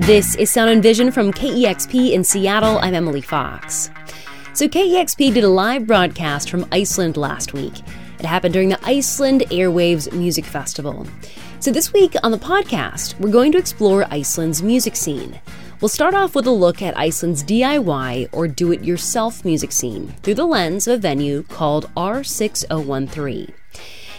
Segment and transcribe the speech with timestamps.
[0.00, 2.78] This is Sound and Vision from KEXP in Seattle.
[2.78, 3.90] I'm Emily Fox.
[4.52, 7.72] So, KEXP did a live broadcast from Iceland last week.
[8.18, 11.06] It happened during the Iceland Airwaves Music Festival.
[11.60, 15.40] So, this week on the podcast, we're going to explore Iceland's music scene.
[15.80, 20.08] We'll start off with a look at Iceland's DIY or do it yourself music scene
[20.22, 23.54] through the lens of a venue called R6013.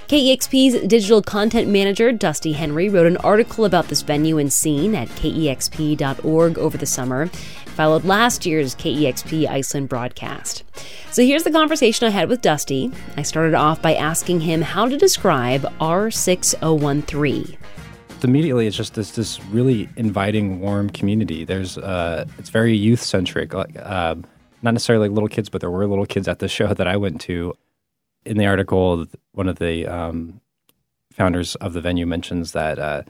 [0.09, 5.07] KEXP's digital content manager, Dusty Henry, wrote an article about this venue and scene at
[5.09, 10.63] kexp.org over the summer, followed last year's KEXP Iceland broadcast.
[11.11, 12.91] So here's the conversation I had with Dusty.
[13.17, 17.57] I started off by asking him how to describe R6013
[18.21, 21.45] immediately it's just this this really inviting, warm community.
[21.45, 23.53] There's uh, it's very youth centric.
[23.53, 24.15] Like uh,
[24.61, 26.97] not necessarily like little kids, but there were little kids at the show that I
[26.97, 27.55] went to
[28.29, 30.39] in the article, one of the um,
[31.11, 33.01] founders of the venue mentions that uh,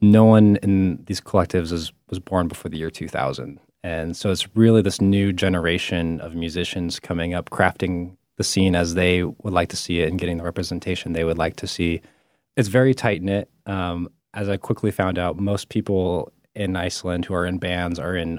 [0.00, 3.58] no one in these collectives is, was born before the year 2000.
[3.82, 8.94] And so it's really this new generation of musicians coming up, crafting the scene as
[8.94, 12.00] they would like to see it and getting the representation they would like to see.
[12.56, 13.50] It's very tight knit.
[13.66, 18.14] Um, as I quickly found out, most people in Iceland who are in bands are
[18.14, 18.38] in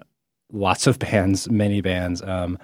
[0.53, 2.21] lots of bands, many bands.
[2.21, 2.57] Um,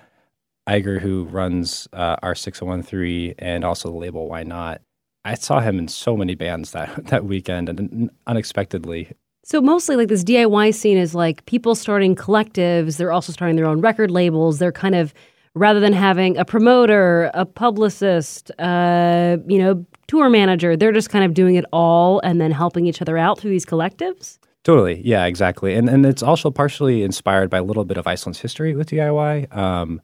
[0.68, 4.82] Ægir, who runs uh, R6013 and also the label Why Not,
[5.26, 9.12] I saw him in so many bands that that weekend and unexpectedly.
[9.46, 13.66] So mostly like this DIY scene is like people starting collectives, they're also starting their
[13.66, 14.60] own record labels.
[14.60, 15.14] They're kind of
[15.56, 21.24] rather than having a promoter, a publicist, uh, you know, tour manager, they're just kind
[21.26, 24.40] of doing it all and then helping each other out through these collectives.
[24.64, 28.40] Totally, yeah, exactly, and and it's also partially inspired by a little bit of Iceland's
[28.40, 29.54] history with DIY.
[29.56, 30.02] Um,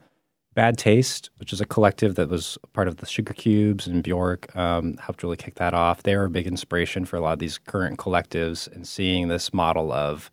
[0.55, 4.53] Bad Taste, which is a collective that was part of the Sugar Cubes and Bjork,
[4.55, 6.03] um, helped really kick that off.
[6.03, 9.53] They were a big inspiration for a lot of these current collectives and seeing this
[9.53, 10.31] model of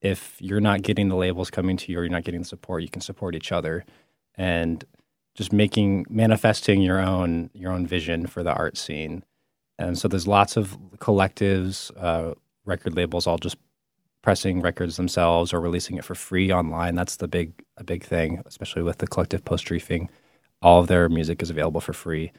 [0.00, 2.82] if you're not getting the labels coming to you or you're not getting the support,
[2.82, 3.84] you can support each other
[4.36, 4.84] and
[5.34, 9.24] just making manifesting your own your own vision for the art scene.
[9.78, 12.34] And so there's lots of collectives, uh,
[12.64, 13.56] record labels all just
[14.22, 16.94] pressing records themselves or releasing it for free online.
[16.94, 20.08] That's the big a big thing, especially with the collective post-dreifing.
[20.62, 22.32] All of their music is available for free.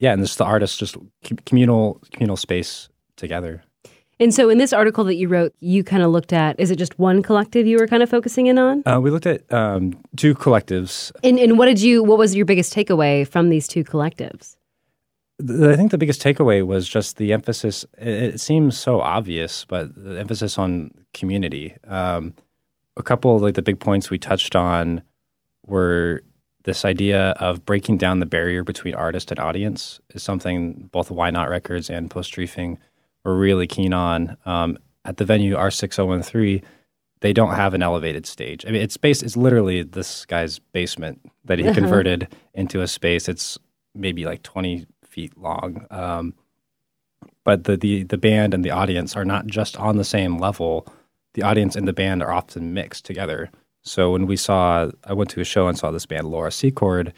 [0.00, 0.96] Yeah, and this the artists just
[1.44, 3.62] communal communal space together.
[4.20, 6.76] And so, in this article that you wrote, you kind of looked at is it
[6.76, 8.82] just one collective you were kind of focusing in on?
[8.86, 11.12] Uh, we looked at um, two collectives.
[11.22, 12.02] And, and what did you?
[12.02, 14.56] What was your biggest takeaway from these two collectives?
[15.40, 17.84] I think the biggest takeaway was just the emphasis.
[17.96, 21.76] It, seems so obvious, but the emphasis on community.
[21.86, 22.34] Um,
[22.98, 25.02] a couple of like the big points we touched on
[25.66, 26.22] were
[26.64, 31.30] this idea of breaking down the barrier between artist and audience is something both Why
[31.30, 32.76] Not Records and Post-dreifing
[33.24, 34.36] were really keen on.
[34.44, 36.62] Um, at the venue R6013,
[37.20, 38.66] they don't have an elevated stage.
[38.66, 39.22] I mean, it's based.
[39.22, 41.74] It's literally this guy's basement that he uh-huh.
[41.74, 43.28] converted into a space.
[43.28, 43.58] It's
[43.94, 45.86] maybe like twenty feet long.
[45.90, 46.34] Um,
[47.44, 50.86] but the, the the band and the audience are not just on the same level.
[51.34, 53.50] The audience and the band are often mixed together.
[53.82, 57.12] So when we saw, I went to a show and saw this band Laura Secord.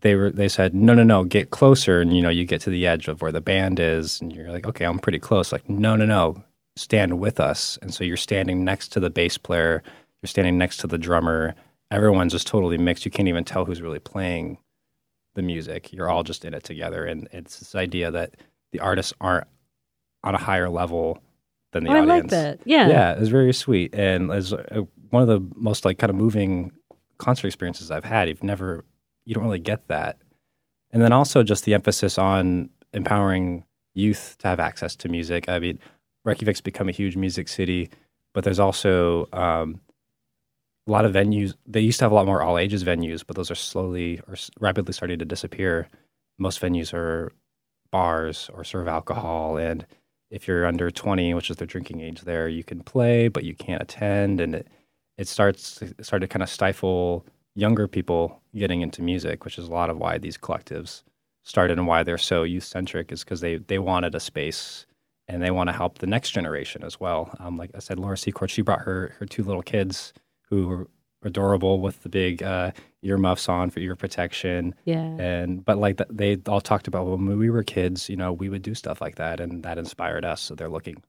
[0.00, 2.70] They were they said no no no get closer and you know you get to
[2.70, 5.68] the edge of where the band is and you're like okay I'm pretty close like
[5.68, 6.44] no no no
[6.76, 9.82] stand with us and so you're standing next to the bass player
[10.22, 11.56] you're standing next to the drummer
[11.90, 14.56] everyone's just totally mixed you can't even tell who's really playing
[15.38, 15.92] the music.
[15.92, 18.34] You're all just in it together, and it's this idea that
[18.72, 19.46] the artists aren't
[20.24, 21.22] on a higher level
[21.72, 22.10] than the oh, audience.
[22.10, 22.60] I like that.
[22.64, 26.16] Yeah, yeah, it's very sweet, and as uh, one of the most like kind of
[26.16, 26.72] moving
[27.18, 28.28] concert experiences I've had.
[28.28, 28.84] You've never,
[29.24, 30.18] you don't really get that,
[30.92, 33.64] and then also just the emphasis on empowering
[33.94, 35.48] youth to have access to music.
[35.48, 35.78] I mean,
[36.26, 37.90] Reykjavik's become a huge music city,
[38.32, 39.80] but there's also um,
[40.88, 43.36] a lot of venues they used to have a lot more all ages venues but
[43.36, 45.88] those are slowly or rapidly starting to disappear
[46.38, 47.30] most venues are
[47.90, 49.86] bars or serve alcohol and
[50.30, 53.54] if you're under 20 which is the drinking age there you can play but you
[53.54, 54.40] can't attend.
[54.40, 54.68] And it,
[55.16, 59.68] it starts it started to kind of stifle younger people getting into music which is
[59.68, 61.02] a lot of why these collectives
[61.44, 64.86] started and why they're so youth centric is because they they wanted a space
[65.26, 67.34] and they want to help the next generation as well.
[67.38, 70.12] Um, like i said laura secord she brought her her two little kids
[70.50, 70.88] who were
[71.22, 72.72] adorable with the big uh,
[73.02, 74.74] earmuffs on for ear protection.
[74.84, 75.02] Yeah.
[75.02, 78.62] And but like they all talked about when we were kids, you know, we would
[78.62, 80.40] do stuff like that, and that inspired us.
[80.40, 81.02] So they're looking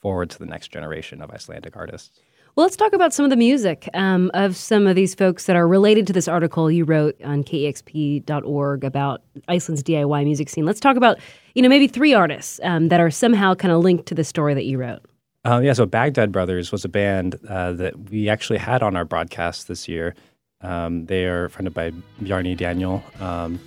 [0.00, 2.20] forward to the next generation of Icelandic artists.
[2.54, 5.56] Well, let's talk about some of the music um, of some of these folks that
[5.56, 10.64] are related to this article you wrote on kexp.org about Iceland's DIY music scene.
[10.64, 11.18] Let's talk about,
[11.54, 14.54] you know, maybe three artists um, that are somehow kind of linked to the story
[14.54, 15.02] that you wrote.
[15.46, 19.04] Uh, yeah, so Baghdad Brothers was a band uh, that we actually had on our
[19.04, 20.16] broadcast this year.
[20.60, 23.60] Um, they are funded by Bjarni Daniel, um,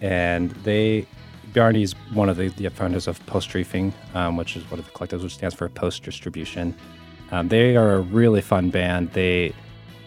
[0.00, 1.06] and they
[1.52, 4.90] Bjarni is one of the, the founders of Post-dreifing, um, which is one of the
[4.90, 6.74] collectives, which stands for Post Distribution.
[7.30, 9.12] Um, they are a really fun band.
[9.12, 9.52] They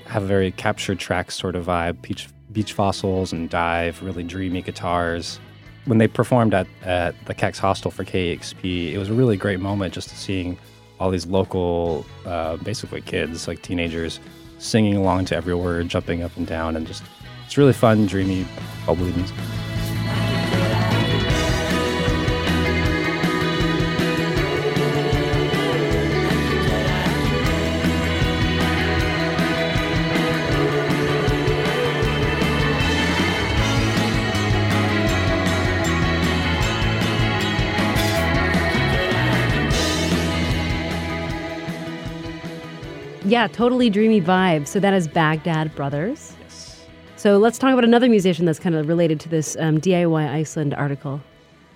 [0.07, 4.61] have a very captured track sort of vibe, beach, beach fossils and DIIV, really dreamy
[4.61, 5.39] guitars.
[5.85, 9.61] When they performed at, at the Kex Hostel for KEXP, it was a really great
[9.61, 10.57] moment just seeing
[11.03, 14.21] all these local, uh, basically kids, like teenagers,
[14.57, 17.03] singing along to every word, jumping up and down, and just
[17.45, 18.47] it's really fun, dreamy,
[18.85, 19.35] bubbly music.
[43.43, 44.67] Yeah, totally dreamy vibe.
[44.67, 46.33] So that is Baghdad Brothers.
[46.39, 46.85] Yes.
[47.17, 50.73] So let's talk about another musician that's kind of related to this um, DIY Iceland
[50.73, 51.19] article.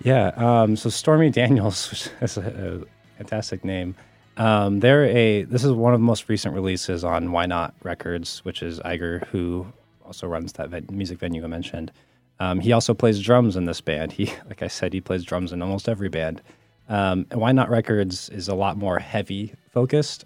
[0.02, 0.28] Yeah.
[0.28, 3.94] Um, so Stormy Daniels, which is a, a fantastic name.
[4.38, 5.42] Um, they're a.
[5.42, 9.26] This is one of the most recent releases on Why Not Records, which is Ægir,
[9.26, 9.70] who
[10.06, 11.92] also runs that ve- music venue I mentioned.
[12.40, 14.12] Um, he also plays drums in this band.
[14.12, 16.40] He, like I said, he plays drums in almost every band.
[16.88, 20.24] Um, and Why Not Records is a lot more heavy focused.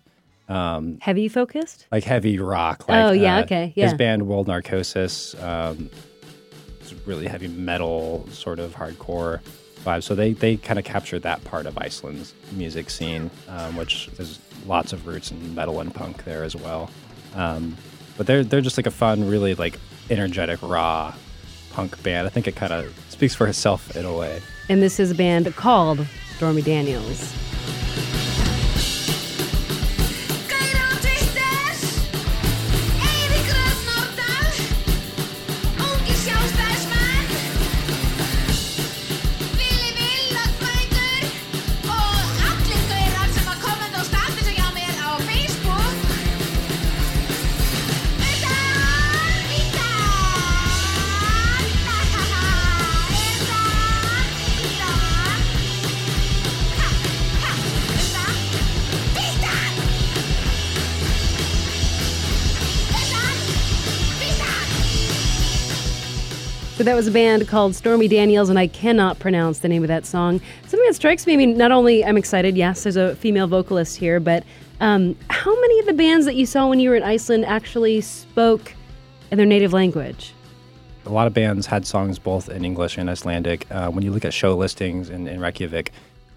[0.52, 1.86] Um, heavy focused?
[1.90, 2.88] Like heavy rock.
[2.88, 3.72] Like, oh, yeah, uh, okay.
[3.74, 3.86] Yeah.
[3.86, 5.88] His band, World Narcosis, um,
[6.80, 9.40] it's really heavy metal, sort of hardcore
[9.82, 10.02] vibe.
[10.02, 14.40] So they, they kind of captured that part of Iceland's music scene, um, which there's
[14.66, 16.90] lots of roots in metal and punk there as well.
[17.34, 17.76] Um,
[18.18, 19.78] but they're, they're just like a fun, really like
[20.10, 21.14] energetic, raw
[21.70, 22.26] punk band.
[22.26, 24.42] I think it kind of speaks for itself in a way.
[24.68, 26.06] And this is a band called
[26.36, 27.34] Stormy Daniels.
[66.92, 70.04] That was a band called Stormy Daniels, and I cannot pronounce the name of that
[70.04, 70.42] song.
[70.64, 73.96] Something that strikes me, I mean, not only I'm excited, yes, there's a female vocalist
[73.96, 74.44] here, but
[74.80, 78.02] um, how many of the bands that you saw when you were in Iceland actually
[78.02, 78.74] spoke
[79.30, 80.34] in their native language?
[81.06, 83.66] A lot of bands had songs both in English and Icelandic.
[83.70, 85.92] Uh, when you look at show listings in, in Reykjavik,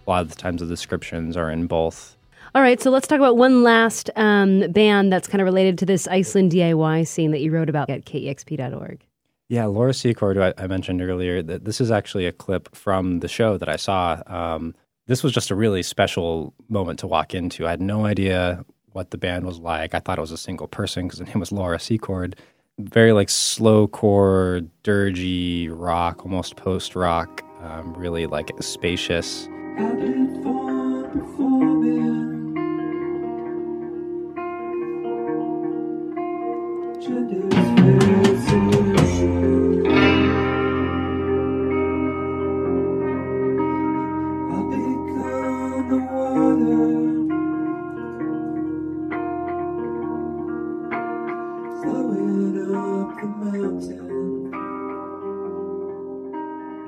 [0.08, 2.16] a lot of the times the descriptions are in both.
[2.56, 5.86] All right, so let's talk about one last um, band that's kind of related to
[5.86, 9.02] this Iceland DIY scene that you wrote about at kexp.org.
[9.48, 13.28] Yeah, Laura Secord, I, I, mentioned earlier, that this is actually a clip from the
[13.28, 14.22] show that I saw.
[14.26, 14.74] Um,
[15.06, 17.68] this was just a really special moment to walk into.
[17.68, 19.94] I had no idea what the band was like.
[19.94, 22.38] I thought it was a single person because the name was Laura Secord.
[22.80, 29.48] Very like slow core, dirgy rock, almost post rock, um, really like spacious.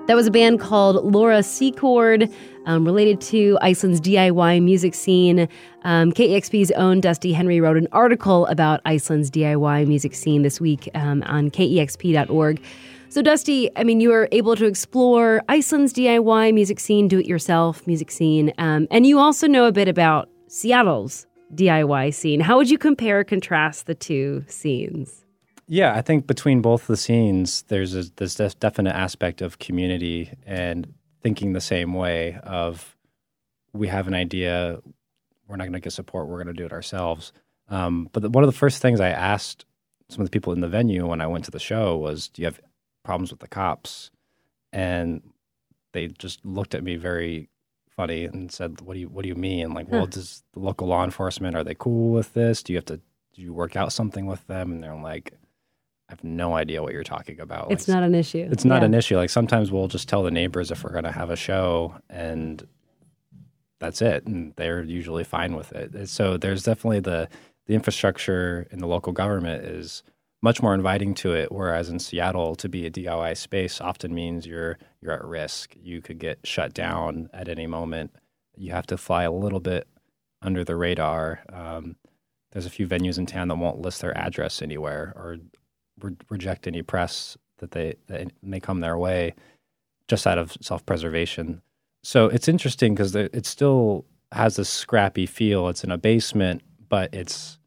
[0.07, 2.31] That was a band called Laura Secord,
[2.65, 5.49] um, related to Iceland's DIY music scene.
[5.83, 10.89] Um, KEXP's own Dusty Henry wrote an article about Iceland's DIY music scene this week
[10.95, 12.63] um, on kexp.org.
[13.09, 17.25] So, Dusty, I mean, you were able to explore Iceland's DIY music scene, do it
[17.25, 22.39] yourself music scene, um, and you also know a bit about Seattle's DIY scene.
[22.39, 25.25] How would you compare contrast the two scenes?
[25.67, 30.93] Yeah, I think between both the scenes, there's a, this definite aspect of community and
[31.21, 32.39] thinking the same way.
[32.43, 32.95] Of
[33.73, 34.79] we have an idea,
[35.47, 37.33] we're not going to get support, we're going to do it ourselves.
[37.69, 39.65] Um, but the, one of the first things I asked
[40.09, 42.41] some of the people in the venue when I went to the show was, "Do
[42.41, 42.61] you have
[43.03, 44.09] problems with the cops?"
[44.71, 45.21] And
[45.91, 47.49] they just looked at me very
[47.89, 49.73] funny and said, "What do you What do you mean?
[49.73, 52.63] Like, well, does the local law enforcement are they cool with this?
[52.63, 53.01] Do you have to
[53.33, 55.33] do you work out something with them?" And they're like,
[56.09, 57.71] "I have no idea what you're talking about.
[57.71, 58.47] It's like, not an issue.
[58.51, 58.85] It's not yeah.
[58.85, 59.17] an issue.
[59.17, 62.65] Like sometimes we'll just tell the neighbors if we're going to have a show, and
[63.79, 66.09] that's it, and they're usually fine with it.
[66.09, 67.29] So there's definitely the
[67.65, 70.03] the infrastructure in the local government is."
[70.41, 71.51] much more inviting to it.
[71.51, 75.75] Whereas in Seattle, to be a DIY space often means you're you're at risk.
[75.79, 78.15] You could get shut down at any moment.
[78.55, 79.87] You have to fly a little bit
[80.41, 81.43] under the radar.
[81.51, 81.95] Um,
[82.51, 85.37] there's a few venues in town that won't list their address anywhere or
[86.01, 89.33] re- reject any press that they that may come their way,
[90.07, 91.61] just out of self preservation.
[92.03, 95.67] So it's interesting because it still has this scrappy feel.
[95.69, 97.57] It's in a basement, but it's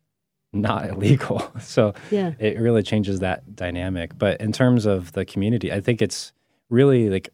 [0.53, 1.51] not illegal.
[1.61, 2.33] So yeah.
[2.39, 4.17] it really changes that dynamic.
[4.17, 6.33] But in terms of the community, I think it's
[6.69, 7.31] really like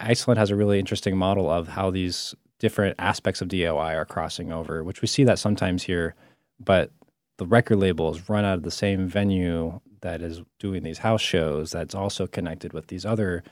[0.00, 4.52] Iceland has a really interesting model of how these different aspects of DOI are crossing
[4.52, 6.14] over, which we see that sometimes here,
[6.58, 6.90] but
[7.36, 11.70] the record labels run out of the same venue that is doing these house shows
[11.70, 13.42] that's also connected with these other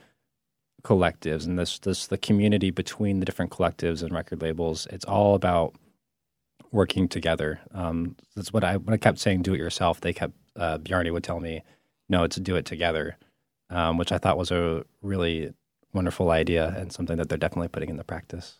[0.83, 4.87] collectives and this this the community between the different collectives and record labels.
[4.91, 5.75] It's all about
[6.71, 7.59] working together.
[7.73, 10.01] Um, that's what I when I kept saying do it yourself.
[10.01, 11.63] They kept uh, Bjarni would tell me
[12.09, 13.17] no, it's do it together,
[13.69, 15.53] um, which I thought was a really
[15.93, 18.59] wonderful idea and something that they're definitely putting into practice.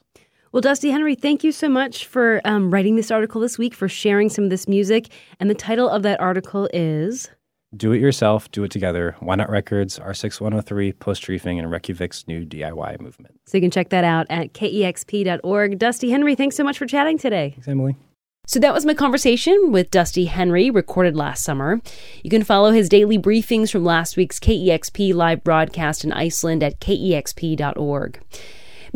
[0.51, 3.88] Well, Dusty Henry, thank you so much for um, writing this article this week, for
[3.88, 5.10] sharing some of this music.
[5.39, 7.29] And the title of that article is
[7.76, 12.46] Do It Yourself, Do It Together, Why Not Records, R6013, Post Reefing, and Reykjavik's new
[12.46, 13.40] DIY movement.
[13.46, 15.78] So you can check that out at kexp.org.
[15.78, 17.52] Dusty Henry, thanks so much for chatting today.
[17.52, 17.98] Thanks, Emily.
[18.46, 21.82] So that was my conversation with Dusty Henry, recorded last summer.
[22.24, 26.80] You can follow his daily briefings from last week's KEXP live broadcast in Iceland at
[26.80, 28.22] kexp.org.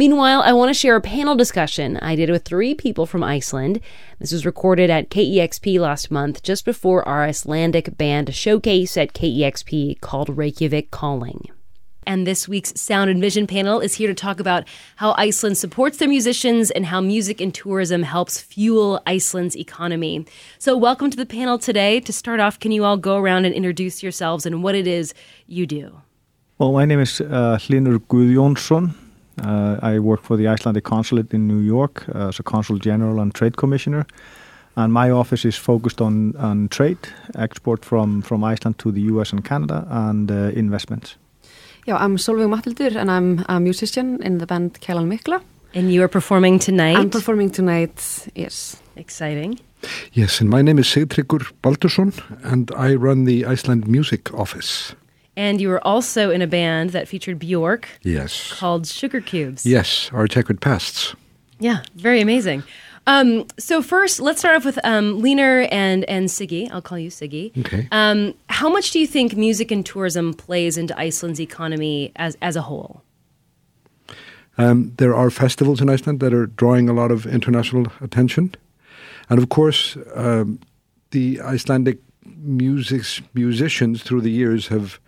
[0.02, 3.80] Meanwhile, I want to share a panel discussion I did with three people from Iceland.
[4.18, 10.02] This was recorded at KEXP last month, just before our Icelandic band showcase at KEXP
[10.02, 11.50] called Reykjavik Calling.
[12.08, 16.00] And this week's Sound and Vision panel is here to talk about how Iceland supports
[16.00, 20.26] their musicians and how music and tourism helps fuel Iceland's economy.
[20.58, 22.00] So, welcome to the panel today.
[22.00, 25.14] To start off, can you all go around and introduce yourselves and what it is
[25.46, 26.02] you do?
[26.58, 28.96] Well, my name is uh, Hlynur Guðjónsson.
[29.42, 33.20] Uh, I work for the Icelandic Consulate in New York uh, as a Consul General
[33.20, 34.06] and Trade Commissioner.
[34.76, 37.00] And my office is focused on, on trade,
[37.36, 41.18] export from, from Iceland to the US and Canada, and uh, investments.
[41.86, 45.42] Yeah, I'm Solveig Matthildur and I'm a musician in the band Kælan Mikla.
[45.74, 46.98] And you are performing tonight?
[46.98, 48.78] I'm performing tonight, yes.
[48.96, 49.60] Exciting.
[50.14, 54.96] Yes, and my name is Sigtryggur Baldursson and I run the Iceland Music Office.
[55.42, 57.90] And you were also in a band that featured Bjork.
[58.04, 58.54] Yes.
[58.54, 59.66] Called Sugar Cubes.
[59.66, 61.16] Yes, our checkered pasts.
[61.58, 62.62] Yeah, very amazing.
[63.08, 66.72] Um, so first, let's start off with um, Hlynur and and Siggy.
[66.72, 67.58] I'll call you Siggy.
[67.58, 67.88] Okay.
[67.92, 72.56] Um, how much do you think music and tourism plays into Iceland's economy as as
[72.56, 73.02] a whole?
[74.60, 78.54] Um, there are festivals in Iceland that are drawing a lot of international attention,
[79.28, 80.60] and of course, um,
[81.10, 85.00] the Icelandic music musicians through the years have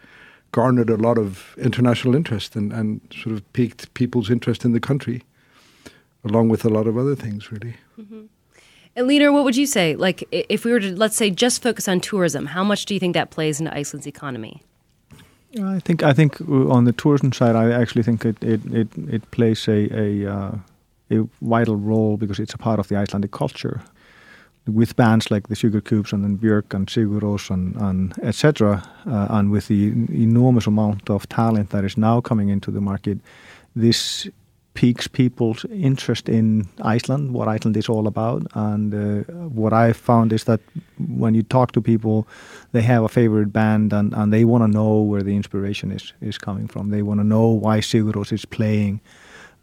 [0.53, 4.79] garnered a lot of international interest and, and sort of piqued people's interest in the
[4.79, 5.23] country
[6.23, 7.75] along with a lot of other things, really.
[7.99, 8.21] Mm-hmm.
[8.95, 9.95] And Hlynur, what would you say?
[9.95, 12.99] Like, if we were to, let's say, just focus on tourism, how much do you
[12.99, 14.61] think that plays into Iceland's economy?
[15.61, 19.31] I think I think on the tourism side, I actually think it it it, it
[19.31, 20.51] plays a a, uh,
[21.11, 23.81] a vital role because it's a part of the Icelandic culture.
[24.65, 29.27] With bands like the Sugar Cubes and then Björk and Sigur and, and etc., uh,
[29.29, 33.19] and with the enormous amount of talent that is now coming into the market,
[33.75, 34.29] this
[34.73, 38.43] piques people's interest in Iceland, what Iceland is all about.
[38.55, 40.61] And uh, what I found is that
[40.97, 42.27] when you talk to people,
[42.71, 46.13] they have a favorite band and, and they want to know where the inspiration is,
[46.21, 46.89] is coming from.
[46.89, 49.01] They want to know why Sigur Rós is playing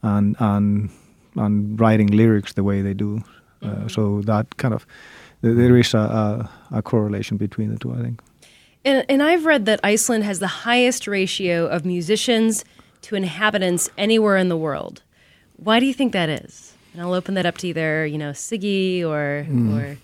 [0.02, 0.90] and, and,
[1.37, 3.23] and writing lyrics the way they do.
[3.62, 3.88] Mm-hmm.
[3.88, 4.86] so that kind of,
[5.42, 8.22] there is a, a, a correlation between the two, I think.
[8.84, 12.64] And, and I've read that Iceland has the highest ratio of musicians–
[13.02, 15.02] to inhabitants anywhere in the world.
[15.56, 16.74] Why do you think that is?
[16.92, 19.78] And I'll open that up to either, you know, Siggy or mm.
[19.78, 19.98] or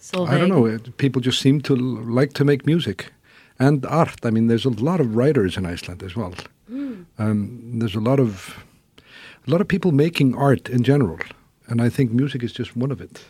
[0.00, 0.28] Solveig.
[0.28, 0.78] I don't know.
[0.96, 3.12] People just seem to like to make music
[3.58, 4.24] and art.
[4.24, 6.34] I mean, there's a lot of writers in Iceland as well.
[6.70, 7.04] Mm.
[7.18, 8.64] Um, there's a lot of
[9.46, 11.18] a lot of people making art in general,
[11.66, 13.24] and I think music is just one of it.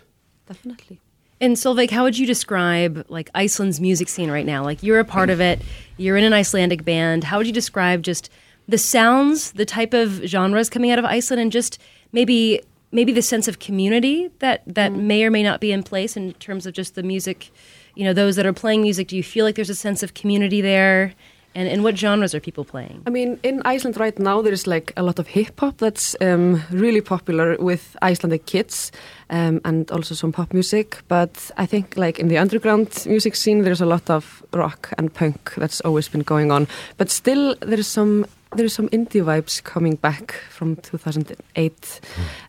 [0.46, 1.00] Definitely.
[1.40, 4.62] And Solveig, how would you describe like Iceland's music scene right now?
[4.62, 5.60] Like you're a part of it.
[5.96, 7.24] You're in an Icelandic band.
[7.24, 8.30] How would you describe just
[8.68, 11.78] the sounds, the type of genres coming out of Iceland, and just
[12.12, 12.60] maybe
[12.92, 15.02] maybe the sense of community that that mm.
[15.02, 17.50] may or may not be in place in terms of just the music.
[17.94, 19.08] You know, those that are playing music.
[19.08, 21.14] Do you feel like there's a sense of community there?
[21.54, 23.02] And, and what genres are people playing?
[23.06, 26.62] I mean, in Iceland right now, there's like a lot of hip hop that's um,
[26.70, 28.90] really popular with Icelandic kids,
[29.30, 31.02] um, and also some pop music.
[31.06, 35.14] But I think, like in the underground music scene, there's a lot of rock and
[35.14, 36.66] punk that's always been going on.
[36.96, 42.00] But still, there's some there's some indie vibes coming back from 2008.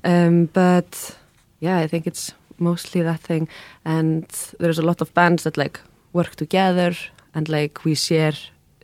[0.03, 1.15] Um, but
[1.59, 3.47] yeah, I think it's mostly that thing.
[3.83, 4.27] And
[4.59, 5.79] there's a lot of bands that like
[6.13, 6.95] work together
[7.33, 8.33] and like we share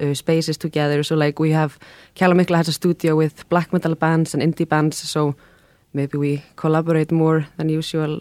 [0.02, 1.04] uh, spaces together.
[1.04, 1.78] So like we have
[2.16, 4.98] Kælan Mikla has a studio with black metal bands and indie bands.
[4.98, 5.36] So
[5.94, 8.20] maybe we collaborate more than usual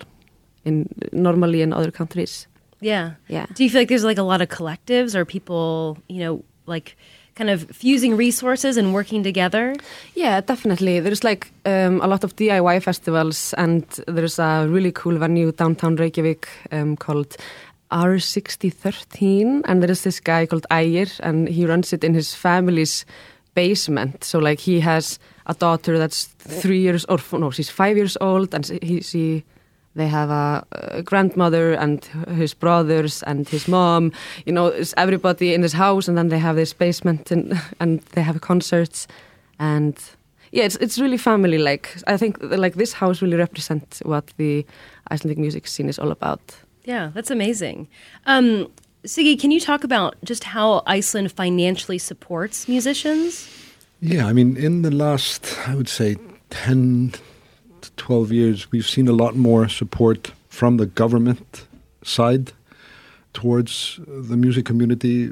[0.65, 2.47] in normally in other countries.
[2.81, 3.13] Yeah.
[3.29, 3.47] Yeah.
[3.55, 6.97] Do you feel like there's like a lot of collectives or people, you know, like
[7.35, 9.75] kind of fusing resources and working together?
[10.15, 11.01] Yeah, definitely.
[11.01, 15.97] There's like um, a lot of DIY festivals, and there's a really cool venue downtown
[15.97, 17.37] Reykjavik um, called
[17.91, 23.05] R6013, and there is this guy called Ægir, and he runs it in his family's
[23.55, 24.25] basement.
[24.25, 28.55] So like he has a daughter that's three years or no, she's five years old,
[28.55, 29.45] and he she
[29.97, 32.05] they have a, a, grandmother and
[32.37, 34.13] his brothers and his mom.
[34.47, 38.01] You know, it's everybody in this house, and then they have this basement and and
[38.13, 39.09] they have concerts,
[39.59, 39.97] and
[40.53, 41.97] yeah, it's it's really family like.
[42.07, 44.65] I think like this house really represents what the
[45.13, 46.41] Icelandic music scene is all about.
[46.85, 47.89] Yeah, that's amazing.
[48.27, 48.71] Um,
[49.05, 53.49] Siggy, can you talk about just how Iceland financially supports musicians?
[54.01, 56.17] Yeah, I mean, in the last, I would say,
[56.51, 57.15] 10
[57.81, 61.67] to 12 years, we've seen a lot more support from the government
[62.03, 62.53] side
[63.33, 65.25] towards the music community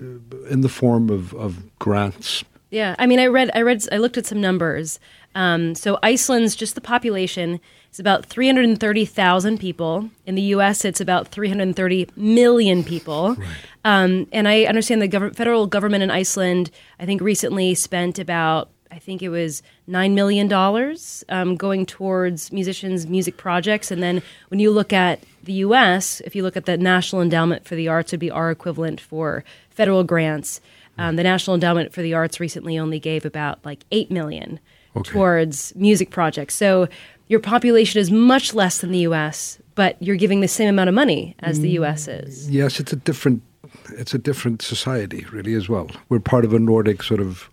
[0.49, 2.45] in the form of, of grants.
[2.71, 5.01] Yeah, I mean, I read, I read, I looked at some numbers.
[5.35, 7.61] Um, so Iceland's just the population
[7.93, 10.11] is about 330,000 people.
[10.27, 13.35] In the U.S., it's about 330 million people.
[13.35, 13.49] Right.
[13.85, 18.71] Um, and I understand the gov- federal government in Iceland, I think, recently spent about
[18.91, 23.91] I think it was nine million dollars um, going towards musicians' music projects.
[23.91, 27.67] And then when you look at the U.S., if you look at the National Endowment
[27.67, 30.61] for the Arts, would be our equivalent for federal grants.
[30.97, 34.59] Um, the National Endowment for the Arts recently only gave about like eight million
[34.97, 35.11] okay.
[35.11, 36.55] towards music projects.
[36.55, 36.89] So
[37.29, 40.95] your population is much less than the U.S., but you're giving the same amount of
[40.95, 42.09] money as the U.S.
[42.09, 42.51] is.
[42.51, 43.43] Yes, it's a different,
[43.91, 45.89] it's a different society, really, as well.
[46.09, 47.49] We're part of a Nordic sort of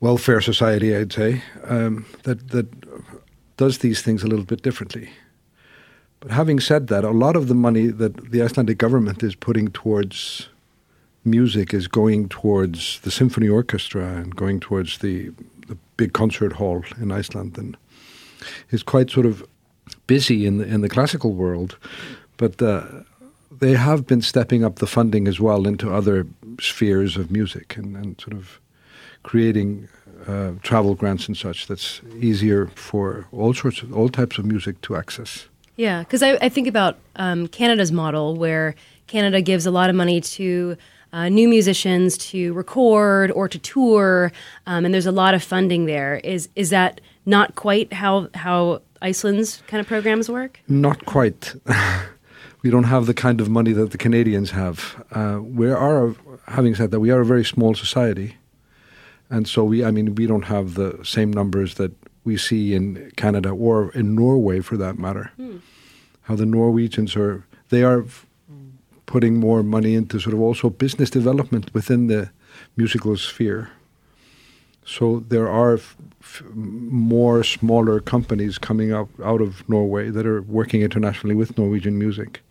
[0.00, 2.66] welfare society, I'd say, um, that that
[3.56, 5.10] does these things a little bit differently.
[6.20, 9.68] But having said that, a lot of the money that the Icelandic government is putting
[9.68, 10.48] towards
[11.24, 15.30] music is going towards the symphony orchestra and going towards the
[15.68, 17.76] the big concert hall in Iceland, and
[18.70, 19.44] is quite sort of
[20.06, 21.76] busy in the in the classical world,
[22.36, 22.60] but.
[22.60, 22.82] Uh,
[23.60, 26.26] they have been stepping up the funding as well into other
[26.60, 28.60] spheres of music and, and sort of
[29.22, 29.88] creating
[30.26, 34.80] uh, travel grants and such that's easier for all sorts of all types of music
[34.82, 35.48] to access.
[35.76, 38.74] Yeah, because I, I, think about um, Canada's model where
[39.06, 40.76] Canada gives a lot of money to
[41.12, 44.32] uh, new musicians to record or to tour,
[44.66, 46.16] um, and there's a lot of funding there.
[46.24, 50.60] Is is that not quite how how Iceland's kind of programs work?
[50.68, 51.54] Not quite.
[52.62, 55.04] we don't have the kind of money that the Canadians have.
[55.12, 56.14] Uh, we are,
[56.46, 58.36] having said that, we are a very small society.
[59.30, 61.92] And so we, I mean, we don't have the same numbers that
[62.24, 65.30] we see in Canada or in Norway, for that matter.
[65.36, 65.58] Hmm.
[66.22, 68.04] How the Norwegians are, they are
[69.08, 72.30] putting more money into sort of also business development within the
[72.76, 73.70] musical sphere.
[74.84, 80.42] So there are f- f- more smaller companies coming up out of Norway that are
[80.42, 82.42] working internationally with Norwegian music.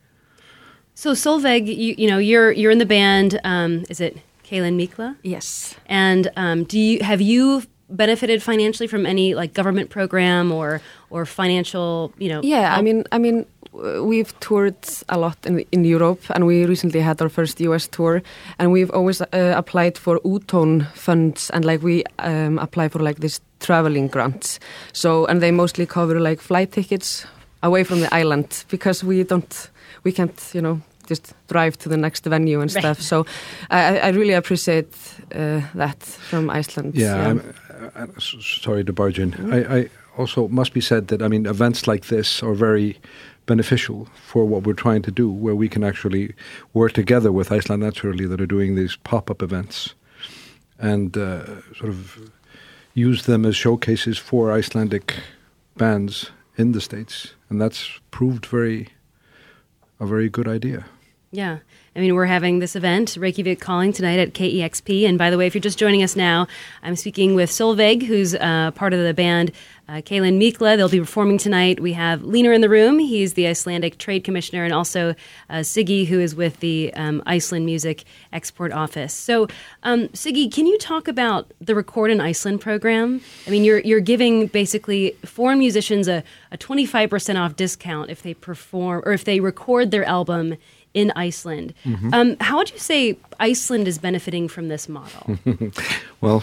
[0.95, 3.39] So Solveig, you, you know, you're you're in the band.
[3.43, 5.15] Um, is it Kælan Mikla?
[5.21, 5.75] Yes.
[5.85, 11.25] And um, do you have you benefited financially from any like government program or or
[11.25, 12.41] financial you know?
[12.43, 12.79] Yeah, help?
[12.79, 13.45] I mean, I mean,
[14.01, 14.75] we've toured
[15.09, 17.87] a lot in in Europe, and we recently had our first U.S.
[17.87, 18.21] tour,
[18.59, 23.19] and we've always uh, applied for Útón funds, and like we um, apply for like
[23.19, 24.59] this traveling grants.
[24.93, 27.25] So, and they mostly cover like flight tickets
[27.63, 29.69] away from the island because we don't,
[30.03, 33.01] we can't, you know, just drive to the next venue and stuff.
[33.01, 33.25] So
[33.69, 34.93] I, I really appreciate
[35.33, 36.95] uh, that from Iceland.
[36.95, 37.29] Yeah, yeah.
[37.29, 37.53] I'm,
[37.95, 39.31] I'm, uh, sorry to barge in.
[39.31, 39.53] Mm.
[39.53, 42.97] I, I also must be said that I mean events like this are very
[43.47, 46.35] beneficial for what we're trying to do, where we can actually
[46.73, 49.95] work together with Iceland Naturally that are doing these pop-up events
[50.77, 52.31] and uh, sort of
[52.93, 55.15] use them as showcases for Icelandic
[55.75, 58.89] bands in the states, and that's proved very
[59.99, 60.85] a very good idea.
[61.31, 61.59] Yeah.
[61.97, 65.09] I mean, we're having this event, Reykjavik Calling, tonight at KEXP.
[65.09, 66.45] And by the way, if you're just joining us now,
[66.83, 69.51] I'm speaking with Solveig, who's uh, part of the band
[69.89, 70.77] uh, Kælan Mikla.
[70.77, 71.79] They'll be performing tonight.
[71.79, 72.99] We have Hlynur in the room.
[72.99, 75.15] He's the Icelandic Trade Commissioner, and also
[75.49, 79.13] uh, Siggy, who is with the um, Iceland Music Export Office.
[79.13, 79.47] So,
[79.81, 83.21] um, Siggy, can you talk about the Record in Iceland program?
[83.47, 88.33] I mean, you're, you're giving basically foreign musicians a, a 25% off discount if they
[88.33, 90.57] perform or if they record their album
[90.93, 91.73] in Iceland.
[91.85, 92.13] Mm-hmm.
[92.13, 95.37] Um, how would you say Iceland is benefiting from this model?
[96.21, 96.39] well,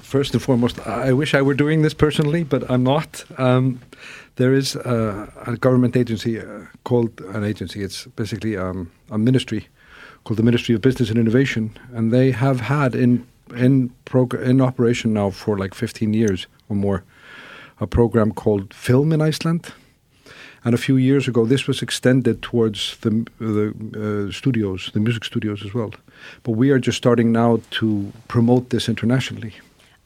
[0.00, 3.24] first and foremost, I wish I were doing this personally, but I'm not.
[3.38, 3.80] Um,
[4.36, 7.82] there is a, a government agency uh, called an agency.
[7.82, 9.66] It's basically um, a ministry
[10.24, 14.60] called the Ministry of Business and Innovation, and they have had in in prog- in
[14.60, 17.04] operation now for like 15 years or more
[17.80, 19.72] a program called Film in Iceland
[20.66, 25.24] and a few years ago, this was extended towards the, the uh, studios, the music
[25.24, 25.92] studios as well.
[26.42, 29.54] But we are just starting now to promote this internationally.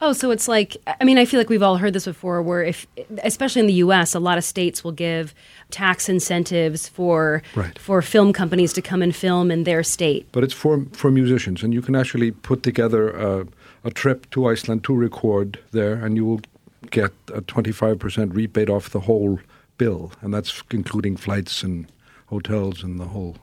[0.01, 2.63] Oh, so it's like, I mean, I feel like we've all heard this before, where
[2.63, 2.85] if,
[3.23, 5.33] especially in the U.S., a lot of states will give
[5.71, 7.77] tax incentives for right.
[7.79, 10.27] for film companies to come and film in their state.
[10.31, 13.47] But it's for for musicians, and you can actually put together a,
[13.83, 16.41] a trip to Iceland to record there, and you will
[16.91, 19.39] get a twenty five percent rebate off the whole
[19.81, 21.87] bill, and that's including flights and
[22.27, 23.35] hotels and the whole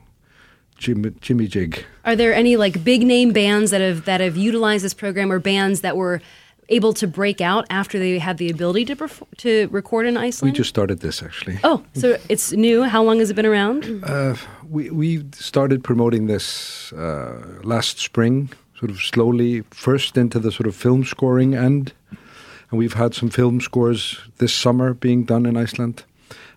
[0.78, 1.84] Jimmy, Jimmy jig.
[2.04, 5.40] Are there any like big name bands that have that have utilized this program, or
[5.40, 6.20] bands that were
[6.68, 10.52] able to break out after they had the ability to perf- to record in Iceland?
[10.52, 11.58] We just started this actually.
[11.64, 12.84] Oh, so it's new.
[12.84, 14.04] How long has it been around?
[14.04, 14.36] Uh,
[14.70, 19.62] we we started promoting this uh, last spring, sort of slowly.
[19.70, 21.92] First into the sort of film scoring end,
[22.70, 26.04] and we've had some film scores this summer being done in Iceland.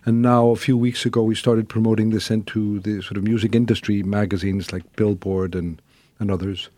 [0.04, 3.54] And now, a few weeks ago, we started promoting this into the sort of music
[3.54, 5.80] industry magazines like Billboard and,
[6.18, 6.68] and others.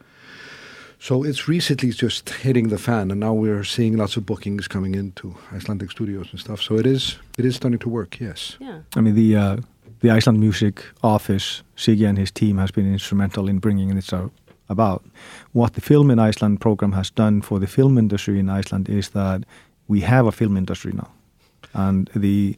[0.99, 4.95] So it's recently just hitting the fan, and now we're seeing lots of bookings coming
[4.95, 6.63] into Icelandic studios and stuff.
[6.63, 8.19] So it is it is starting to work.
[8.19, 8.57] Yes.
[8.59, 8.79] Yeah.
[8.97, 9.57] I mean the uh,
[10.01, 14.33] the Iceland Music Office, Siggy and his team has been instrumental in bringing this out
[14.71, 15.05] about.
[15.53, 19.11] What the Film in Iceland program has done for the film industry in Iceland is
[19.11, 19.45] that
[19.89, 21.11] we have a film industry now,
[21.75, 22.57] and the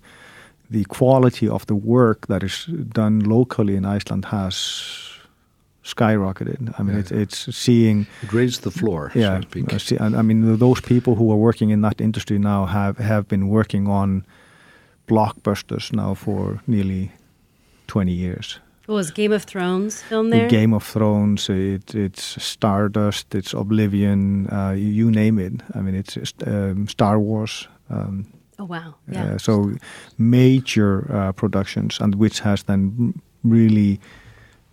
[0.70, 4.54] the quality of the work that is done locally in Iceland has
[5.84, 6.74] skyrocketed.
[6.78, 7.00] I mean, yeah.
[7.00, 9.12] it's, it's seeing it raised the floor.
[9.14, 9.40] Yeah,
[9.78, 13.48] so I mean, those people who are working in that industry now have have been
[13.48, 14.24] working on
[15.06, 17.12] blockbusters now for nearly
[17.86, 18.60] twenty years.
[18.86, 20.48] What was Game of Thrones filmed there?
[20.48, 21.48] Game of Thrones.
[21.48, 23.34] It, it's Stardust.
[23.34, 24.46] It's Oblivion.
[24.48, 25.60] Uh, you name it.
[25.74, 27.68] I mean, it's um, Star Wars.
[27.90, 28.26] Um,
[28.58, 28.94] Oh wow!
[29.10, 29.34] Yeah.
[29.34, 29.72] Uh, so
[30.18, 34.00] major uh, productions, and which has then really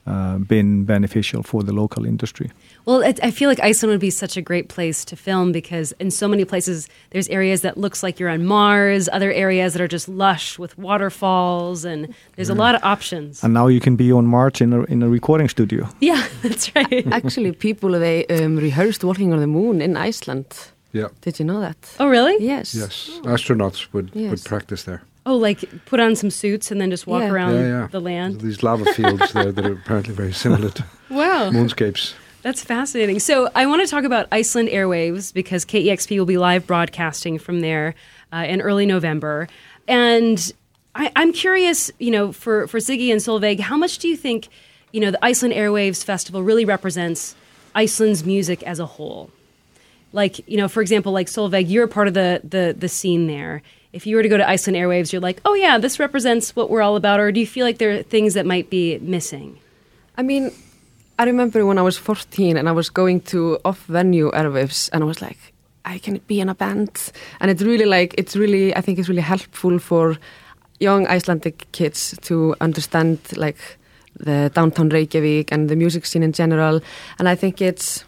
[0.05, 2.51] uh, been beneficial for the local industry.
[2.85, 5.93] Well, it, I feel like Iceland would be such a great place to film because
[5.93, 9.81] in so many places there's areas that looks like you're on Mars, other areas that
[9.81, 13.43] are just lush with waterfalls, and there's a lot of options.
[13.43, 15.87] And now you can be on Mars in a in a recording studio.
[16.01, 17.07] Yeah, that's right.
[17.11, 20.72] Actually, people they um, rehearsed walking on the moon in Iceland.
[20.93, 21.07] Yeah.
[21.21, 21.95] Did you know that?
[21.99, 22.43] Oh, really?
[22.43, 22.73] Yes.
[22.73, 23.09] Yes.
[23.23, 24.29] Astronauts would, yes.
[24.29, 25.01] would practice there.
[25.25, 27.31] Oh, like put on some suits and then just walk yeah.
[27.31, 27.87] around yeah, yeah.
[27.87, 28.41] the land?
[28.41, 31.49] These lava fields there that are apparently very similar to wow.
[31.49, 32.13] moonscapes.
[32.43, 33.19] That's fascinating.
[33.19, 37.61] So I want to talk about Iceland Airwaves because KEXP will be live broadcasting from
[37.61, 37.95] there
[38.33, 39.47] uh, in early November.
[39.87, 40.53] And
[40.93, 44.49] I, am curious, you know, for, for Siggy and Solveig, how much do you think,
[44.91, 47.33] you know, the Iceland Airwaves Festival really represents
[47.73, 49.31] Iceland's music as a whole?
[50.13, 53.61] Like you know for example like solveig you're part of the the the scene there.
[53.91, 56.69] If you were to go to iceland airwaves you're like oh yeah this represents what
[56.69, 59.59] we're all about or do you feel like there are things that might be missing?
[60.17, 60.51] I mean
[61.19, 65.03] i remember when i was 14 and i was going to off venue airwaves and
[65.03, 65.53] i was like
[65.85, 67.11] i can be in a band.
[67.39, 70.17] And it's really like it's really i think it's really helpful for
[70.79, 73.57] young icelandic kids to understand like
[74.19, 76.81] the downtown reykjavik and the music scene in general.
[77.19, 78.05] And i think it's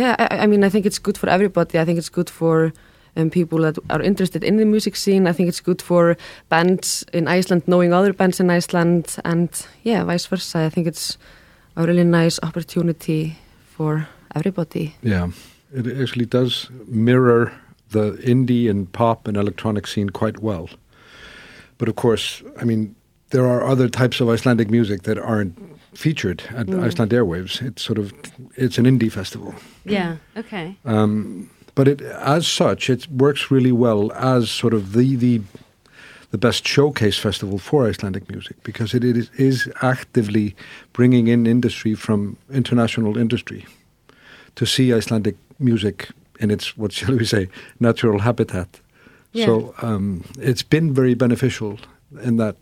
[0.00, 1.78] yeah, I, I, mean, I think it's good for everybody.
[1.78, 2.72] I think it's good for
[3.16, 5.26] um, people that are interested in the music scene.
[5.26, 6.16] I think it's good for
[6.48, 9.48] bands in Iceland knowing other bands in Iceland, and
[9.82, 10.60] yeah, vice versa.
[10.60, 11.18] I think it's
[11.76, 13.36] a really nice opportunity
[13.76, 14.94] for everybody.
[15.02, 15.30] Yeah,
[15.74, 17.52] it actually does mirror
[17.90, 20.68] the indie and pop and electronic scene quite well.
[21.78, 22.94] But of course, I mean,
[23.30, 25.58] there are other types of Icelandic music that aren't
[25.94, 26.82] featured at mm.
[26.82, 27.62] Iceland Airwaves.
[27.62, 28.12] It's sort of
[28.56, 29.54] it's an indie festival.
[29.84, 30.16] Yeah.
[30.36, 30.76] Okay.
[30.84, 35.40] Um, but it, as such, it works really well as sort of the the
[36.30, 40.54] the best showcase festival for Icelandic music because it is, is actively
[40.92, 43.66] bringing in industry from international industry
[44.54, 47.48] to see Icelandic music in its what shall we say
[47.80, 48.80] natural habitat.
[49.32, 49.46] Yeah.
[49.46, 51.78] So um, it's been very beneficial
[52.22, 52.56] in that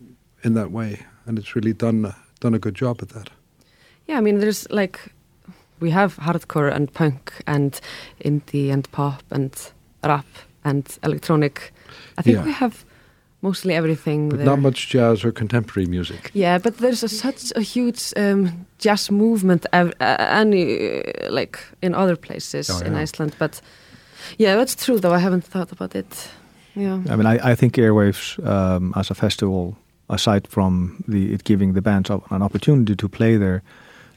[0.44, 3.30] in that way, and it's really done done a good job at that.
[4.06, 4.98] Yeah, I mean, there's like
[5.80, 7.80] we have hardcore and punk and
[8.24, 9.52] indie and pop and
[10.04, 10.26] rap
[10.64, 11.72] and electronic.
[12.18, 12.44] I think Yeah.
[12.44, 12.84] we have
[13.42, 14.28] mostly everything.
[14.30, 14.46] But there.
[14.46, 16.30] not much jazz or contemporary music.
[16.34, 21.58] Yeah, but there's a, such a huge um, jazz movement, ev- uh, any uh, like
[21.82, 22.94] in other places Oh, in.
[23.02, 23.34] Iceland.
[23.38, 23.60] But
[24.38, 24.98] yeah, that's true.
[24.98, 26.30] Though I haven't thought about it.
[26.74, 27.00] Yeah.
[27.10, 29.76] I mean, I, I think Airwaves um, as a festival,
[30.08, 33.62] aside from the it giving the bands an opportunity to play there,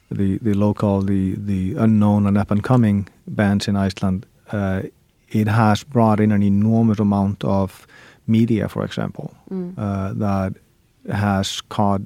[0.10, 4.82] the the local, the the unknown and up and coming bands in Iceland, uh,
[5.30, 7.88] it has brought in an enormous amount of
[8.28, 9.74] media, for example, Mm.
[9.78, 10.54] uh, that
[11.14, 12.02] has caught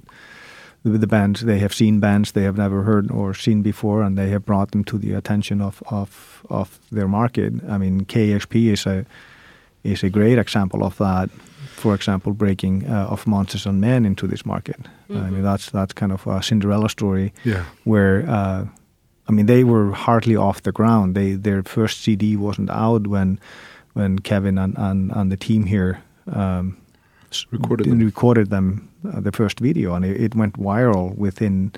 [0.84, 1.42] the, the bands.
[1.42, 4.72] They have seen bands they have never heard or seen before, and they have brought
[4.72, 7.54] them to the attention of of of their market.
[7.70, 9.06] I mean, KEXP is a
[9.84, 11.30] is a great example of that.
[11.86, 14.78] For example, breaking uh, of Monsters and Men into this market.
[15.10, 15.32] I Mhm.
[15.32, 17.64] mean, that's that's kind of a Cinderella story Yeah.
[17.84, 18.66] where uh,
[19.30, 21.16] I mean they were hardly off the ground.
[21.16, 23.40] They their first CD wasn't out when
[23.94, 25.98] when Kevin and and, and the team here
[26.34, 26.76] um,
[27.52, 28.00] Recorded them.
[28.06, 31.72] recorded them uh, the first video, and it, it went viral within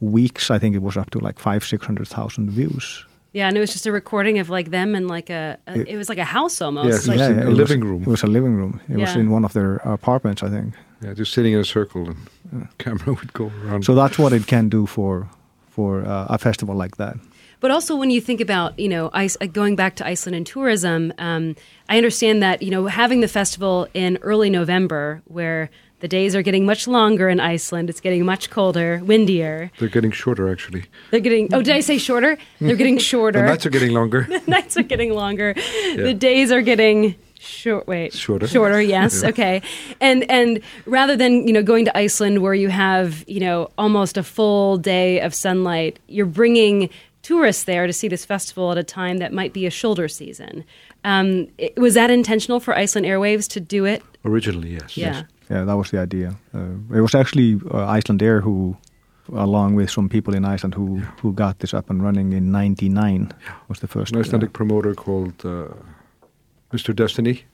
[0.00, 0.50] weeks.
[0.50, 3.04] I think it was up to like five six hundred thousand views.
[3.32, 5.88] Yeah, and it was just a recording of like them and like a, a it,
[5.88, 6.88] It- was like a house almost.
[6.88, 8.02] Yes, like, Yeah, in a it was- living room.
[8.02, 8.80] It was a living room.
[8.88, 10.74] It was in one of their apartments, I think.
[11.02, 12.08] Yeah, just sitting in a circle
[12.52, 13.84] and camera would go around.
[13.84, 15.26] So that's what it can do for
[15.70, 17.16] for uh, a festival like that.
[17.60, 20.46] But also, when you think about you know ice, uh, going back to Iceland and
[20.46, 21.54] tourism, um,
[21.88, 25.68] I understand that you know having the festival in early November, where
[26.00, 29.70] the days are getting much longer in Iceland, it's getting much colder, windier.
[29.78, 30.84] They're getting shorter, actually.
[31.10, 32.38] They're getting oh, did I say shorter?
[32.60, 33.40] They're getting shorter.
[33.42, 34.26] The nights are getting longer.
[34.28, 35.54] The nights are getting longer.
[35.54, 37.86] The days are getting short.
[37.86, 38.46] Wait, Shorter.
[38.48, 38.80] Shorter.
[38.96, 39.22] Yes.
[39.22, 39.28] Yeah.
[39.30, 39.62] Okay.
[40.00, 44.16] And and rather than you know going to Iceland where you have you know almost
[44.16, 46.90] a full day of sunlight, you're bringing
[47.22, 50.64] tourists there to see this festival at a time that might be a shoulder season.
[51.04, 54.02] Um, it- was that intentional for Iceland Airwaves to do it?
[54.24, 54.96] Originally, yes.
[54.96, 55.22] Yeah.
[55.50, 56.34] Yeah, that was the idea.
[56.54, 58.76] Uh, it was actually uh, Icelandair who,
[59.32, 63.32] along with some people in Iceland, who who got this up and running in '99.
[63.68, 64.12] Was the first.
[64.14, 65.68] An Icelandic promoter called uh,
[66.72, 66.94] Mr.
[66.94, 67.44] Destiny,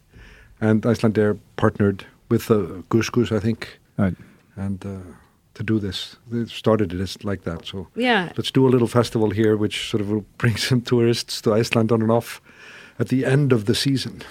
[0.60, 4.16] and Icelandair partnered with uh, Gus Gus, I think, uh, right.
[4.56, 4.98] and uh,
[5.54, 6.16] to do this.
[6.30, 7.66] They started it as like that.
[7.66, 8.32] So Yeah.
[8.36, 11.92] let's do a little festival here, which sort of will bring some tourists to Iceland
[11.92, 12.40] on and off
[12.98, 14.22] at the end of the season.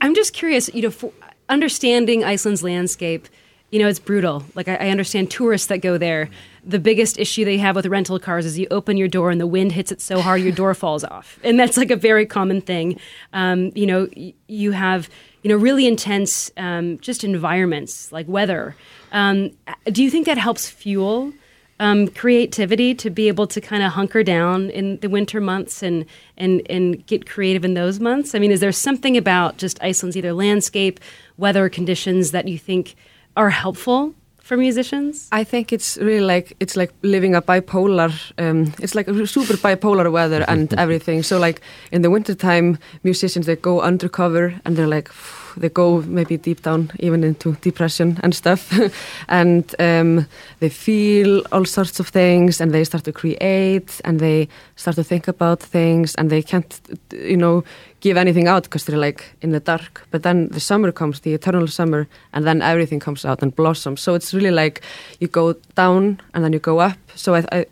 [0.00, 1.12] I'm just curious, you know, for
[1.50, 3.28] understanding Iceland's landscape,
[3.70, 4.44] you know, it's brutal.
[4.54, 6.30] Like, I, I understand tourists that go there.
[6.64, 9.46] The biggest issue they have with rental cars is you open your door and the
[9.46, 11.38] wind hits it so hard your door falls off.
[11.44, 12.98] And that's like a very common thing.
[13.32, 15.08] Um, you know, y- you have,
[15.42, 18.74] you know, really intense um, just environments like weather.
[19.12, 19.50] Um,
[19.86, 21.32] do you think that helps fuel
[21.78, 26.04] um, creativity to be able to kind of hunker down in the winter months and,
[26.36, 28.34] and, and get creative in those months?
[28.34, 31.00] I mean, is there something about just Iceland's either landscape,
[31.40, 32.94] weather conditions that you think
[33.36, 34.14] are helpful
[34.50, 35.28] for musicians?
[35.30, 38.10] I think it's really like it's like living a bipolar.
[38.36, 41.22] Um, it's like a super bipolar weather and everything.
[41.22, 41.60] So like
[41.92, 45.08] in the wintertime, musicians they go undercover and they're like
[45.56, 48.72] they go maybe deep down even into depression and stuff,
[49.28, 50.26] and um,
[50.60, 55.04] they feel all sorts of things and they start to create and they start to
[55.04, 56.80] think about things and they can't
[57.12, 57.62] you know
[58.00, 60.06] give anything out because they're like in the dark.
[60.10, 64.00] But then the summer comes, the eternal summer, and then everything comes out and blossoms.
[64.00, 64.80] So it's really like
[65.20, 66.96] you go down and then you go up.
[67.14, 67.66] So I, I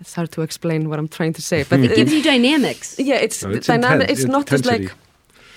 [0.00, 2.96] it's hard to explain what I'm trying to say, but It gives you dynamics.
[2.98, 4.02] yeah, it's, No, it's dynamic.
[4.10, 4.92] intense, It's not just like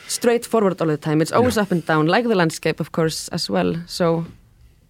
[0.10, 1.22] straightforward all the time.
[1.22, 1.64] It's always Yeah.
[1.64, 3.76] up and down, like the landscape, of course, as well.
[3.88, 4.26] So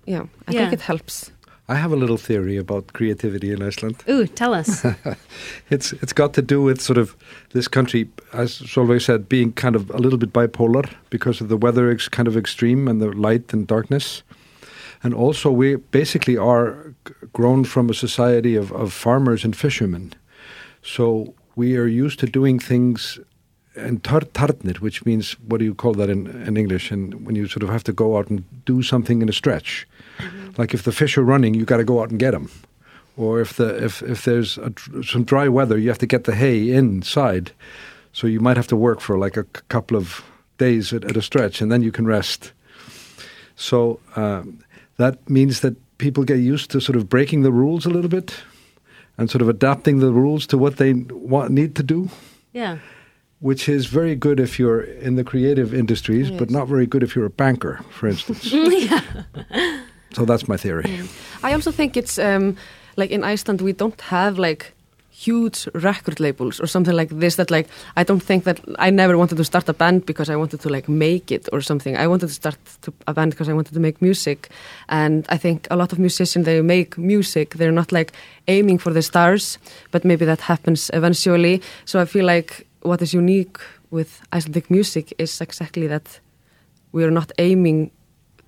[0.06, 0.60] yeah, I Yeah.
[0.62, 1.32] think it helps.
[1.72, 3.96] I have a little theory about creativity in Iceland.
[4.10, 4.84] Ooh, tell us.
[5.70, 7.16] It's it's got to do with sort of
[7.54, 11.58] this country, as Solveig said, being kind of a little bit bipolar because of the
[11.58, 14.24] weather is kind of extreme and the light and darkness.
[15.04, 16.74] And also, we basically are
[17.34, 20.12] grown from a society of, of farmers and fishermen.
[20.82, 23.20] So we are used to doing things
[23.76, 26.92] in tar- tarnir, which means, what do you call that in, in English?
[26.92, 29.88] And when you sort of have to go out and do something in a stretch.
[30.58, 32.50] Like if the fish are running, you got to go out and get them
[33.20, 36.34] or if the if if there's a, some dry weather, you have to get the
[36.34, 37.52] hay inside.
[38.14, 40.24] So you might have to work for like a c- couple of
[40.58, 42.54] days at, at a stretch, and then you can rest.
[43.56, 44.60] So um,
[44.98, 48.42] that means that people get used to sort of breaking the rules a little bit
[49.18, 52.10] and sort of adapting the rules to what they want need to do.
[52.54, 52.78] Yeah.
[53.42, 56.40] Which is very good if you're in the creative industries, Yes.
[56.40, 58.52] but not very good if you're a banker, for instance.
[60.16, 60.86] So that's my theory.
[61.44, 62.58] I also think it's um,
[62.98, 64.74] like in Iceland we don't have like
[65.12, 69.18] huge record labels or something like this that like I don't think that I never
[69.18, 71.96] wanted to start a band because I wanted to like make it or something.
[71.98, 74.50] I wanted to start to a band because I wanted to make music
[74.88, 78.14] and I think a lot of musicians they make music they're not like
[78.48, 79.60] aiming for the stars
[79.92, 81.62] but maybe that happens eventually.
[81.86, 83.58] So I feel like what is unique
[83.92, 86.20] with Icelandic music is exactly that
[86.92, 87.92] we are not aiming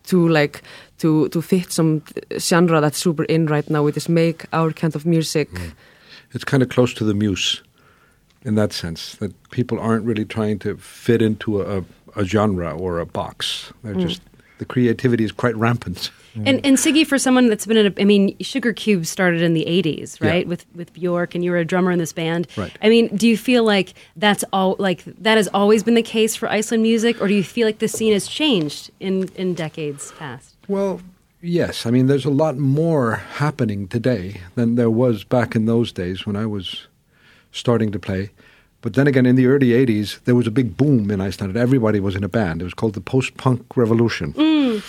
[0.03, 0.61] to like
[0.97, 2.01] to to fit some
[2.39, 3.83] genre that's super in right now.
[3.83, 5.49] We just make our kind of music.
[5.49, 5.69] Hmm.
[6.33, 7.61] It's kind of close to the muse
[8.43, 11.83] in that sense, that people aren't really trying to fit into a,
[12.15, 13.71] a genre or a box.
[13.83, 14.01] They're hmm.
[14.01, 14.21] just,
[14.57, 16.11] the creativity is quite rampant.
[16.35, 19.53] And, and Siggy, for someone that's been in a, I mean, Sugar Cube started in
[19.53, 20.27] the 80s, Yeah.
[20.29, 20.47] right?
[20.47, 22.47] With with Björk, and you were a drummer in this band.
[22.55, 22.71] Right.
[22.81, 26.35] I mean, do you feel like that's all, like, that has always been the case
[26.35, 30.13] for Iceland music, or do you feel like the scene has changed in, in decades
[30.17, 30.55] past?
[30.67, 31.01] Well,
[31.41, 31.85] yes.
[31.85, 36.25] I mean, there's a lot more happening today than there was back in those days
[36.25, 36.87] when I was
[37.51, 38.29] starting to play.
[38.81, 41.55] But then again, in the early 80s, there was a big boom in Iceland.
[41.57, 42.61] Everybody was in a band.
[42.61, 44.33] It was called the post punk revolution.
[44.33, 44.81] Mm.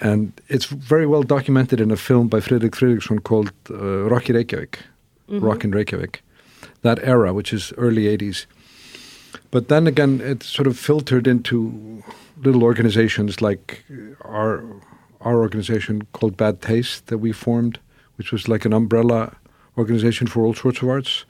[0.00, 4.34] And it's very well documented in a film by Fredrik Fredriksson called uh, Rokk í
[4.34, 4.76] Reykjavík,
[5.28, 6.22] Rock in Reykjavik.
[6.82, 8.46] That era, which is early 80s.
[9.50, 12.02] But then again, it sort of filtered into
[12.42, 13.84] little organizations like
[14.22, 14.62] our
[15.20, 17.80] our organization called Bad Taste that we formed,
[18.16, 19.36] which was like an umbrella
[19.76, 21.24] organization for all sorts of arts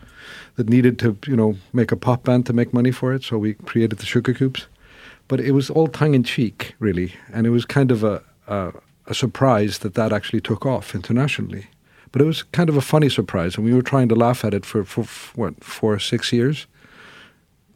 [0.57, 3.25] that needed to, you know, make a pop band to make money for it.
[3.25, 4.66] So we created the Sugar Cubes.
[5.27, 8.73] But it was all tongue in cheek, really, and it was kind of a, a
[9.09, 11.67] a surprise that that actually took off internationally.
[12.13, 14.55] But it was kind of a funny surprise, and we were trying to laugh at
[14.55, 16.67] it for, for, for what four or six years.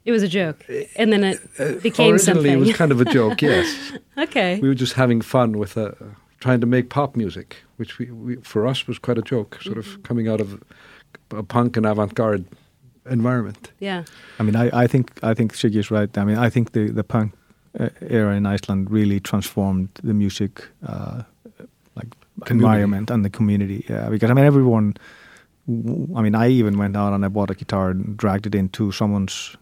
[0.05, 0.65] It was a joke,
[0.97, 2.53] and then it became Originally, something.
[2.53, 3.41] it was kind of a joke.
[3.43, 4.59] yes, okay.
[4.61, 5.93] we were just having fun with uh,
[6.41, 9.79] trying to make pop music, which we, we for us was quite a joke, sort
[9.79, 10.63] of coming out of
[11.31, 12.45] a punk and avant-garde
[13.11, 13.71] environment.
[13.81, 14.05] yeah.
[14.39, 16.17] I mean, I, I think I think Siggy is right.
[16.19, 17.37] I mean, I think the the punk uh,
[18.01, 21.23] era in Iceland really transformed the music uh,
[21.95, 22.09] like
[22.51, 23.85] environment and the community.
[23.89, 24.97] Yeah, because I mean, everyone.
[26.17, 28.91] I mean, I even went out and I bought a guitar and dragged it into
[28.91, 29.57] someone's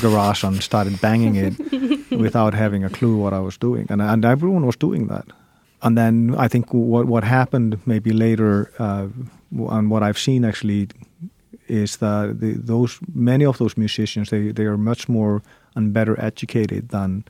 [0.00, 4.24] garage and started banging it without having a clue what I was doing, and and
[4.24, 5.26] everyone was doing that.
[5.82, 9.08] And then I think what what happened maybe later, uh,
[9.70, 10.88] and what I've seen actually
[11.68, 15.42] is that the, those many of those musicians they, they are much more
[15.74, 17.24] and better educated than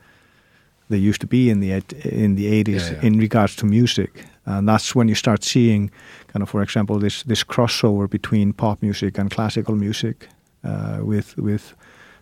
[0.88, 1.70] they used to be in the
[2.04, 3.06] in the 80s Yeah, yeah.
[3.06, 5.90] in regards to music and that's when you start seeing
[6.32, 10.28] kind of for example this this crossover between pop music and classical music
[10.64, 11.74] uh, with with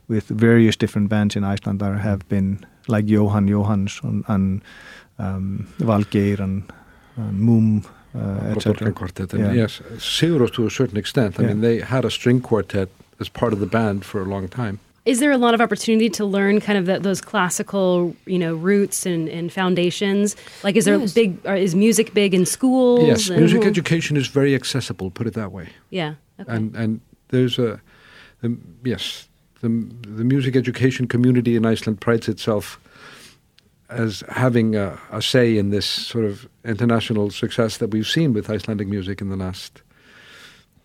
[0.08, 4.60] with various different bands in Iceland that have been like Jóhann Jóhannsson and
[5.18, 6.62] um, Valgeir and,
[7.16, 8.92] and múm uh, etc.
[8.92, 9.52] Quartet, and Yeah.
[9.54, 11.38] yes, Sigur Rós to a certain extent.
[11.38, 11.48] I Yeah.
[11.54, 12.88] mean, they had a string quartet
[13.20, 14.78] as part of the band for a long time.
[15.04, 18.54] Is there a lot of opportunity to learn kind of the, those classical, you know,
[18.54, 20.34] roots and, and foundations?
[20.62, 21.12] Like, is there Yes.
[21.12, 21.38] big?
[21.44, 23.06] Or is music big in schools?
[23.06, 25.10] Yes, and- music education is very accessible.
[25.10, 25.68] Put it that way.
[25.90, 26.14] Yeah.
[26.40, 26.50] Okay.
[26.56, 27.80] and and there's a
[28.40, 29.28] the, yes
[29.60, 29.68] the
[30.16, 32.80] the music education community in Iceland prides itself
[33.88, 38.50] as having a, a say in this sort of international success that we've seen with
[38.50, 39.82] Icelandic music in the last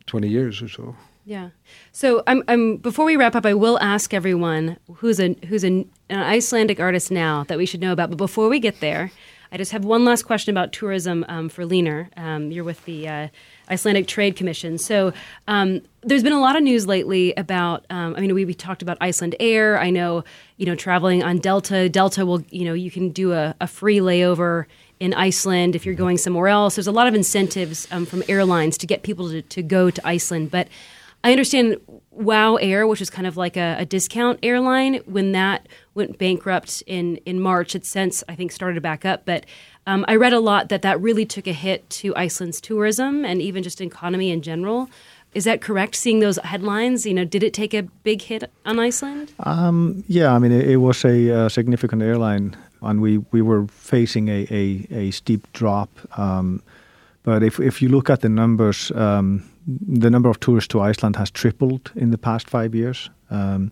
[0.05, 0.95] 20 years or so.
[1.25, 1.49] Yeah.
[1.91, 5.89] So I'm, I'm before we wrap up, I will ask everyone who's a who's an,
[6.09, 8.09] an Icelandic artist now that we should know about.
[8.09, 9.11] But before we get there,
[9.51, 12.09] I just have one last question about tourism um, for Hlynur.
[12.17, 13.27] Um, you're with the uh,
[13.69, 14.77] Icelandic Trade Commission.
[14.77, 15.11] So
[15.47, 17.85] um, there's been a lot of news lately about.
[17.89, 19.79] Um, I mean, we, we talked about Icelandair.
[19.79, 20.23] I know
[20.57, 21.89] you know traveling on Delta.
[21.89, 24.65] Delta will you know you can do a, a free layover
[24.99, 26.75] in Iceland if you're going somewhere else.
[26.75, 30.07] There's a lot of incentives um, from airlines to get people to, to go to
[30.07, 30.67] Iceland, but
[31.23, 31.77] I understand
[32.11, 36.83] Wow Air, which is kind of like a, a discount airline, when that went bankrupt
[36.85, 39.25] in, in March, it's since, I think, started back up.
[39.25, 39.45] But
[39.85, 43.41] um, I read a lot that that really took a hit to Iceland's tourism and
[43.41, 44.89] even just economy in general.
[45.33, 45.95] Is that correct?
[45.95, 49.31] Seeing those headlines, you know, did it take a big hit on Iceland?
[49.39, 53.67] Um, yeah, I mean, it, it was a, uh significant airline, and we, we were
[53.67, 55.89] facing a, a, a steep drop.
[56.17, 56.63] Um,
[57.23, 61.15] but if, if you look at the numbers, um, the number of tourists to Iceland
[61.15, 63.09] has tripled in the past five years.
[63.29, 63.71] Um,